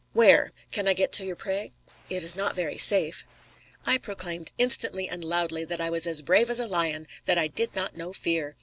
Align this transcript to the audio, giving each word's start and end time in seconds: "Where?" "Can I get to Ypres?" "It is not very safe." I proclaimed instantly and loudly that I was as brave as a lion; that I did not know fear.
"Where?" 0.13 0.51
"Can 0.71 0.87
I 0.87 0.93
get 0.95 1.11
to 1.11 1.29
Ypres?" 1.29 1.69
"It 2.09 2.23
is 2.23 2.35
not 2.35 2.55
very 2.55 2.79
safe." 2.79 3.23
I 3.85 3.99
proclaimed 3.99 4.51
instantly 4.57 5.07
and 5.07 5.23
loudly 5.23 5.63
that 5.63 5.79
I 5.79 5.91
was 5.91 6.07
as 6.07 6.23
brave 6.23 6.49
as 6.49 6.59
a 6.59 6.65
lion; 6.67 7.05
that 7.25 7.37
I 7.37 7.45
did 7.47 7.75
not 7.75 7.95
know 7.95 8.11
fear. 8.11 8.55